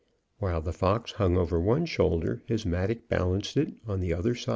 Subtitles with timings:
[0.39, 4.35] While the fox hung over one shoulder, his mattock balanced it on the other.